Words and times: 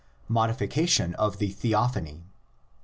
MODIFICATION 0.29 1.13
OF 1.13 1.37
THE 1.37 1.51
THEOPHANY. 1.51 2.25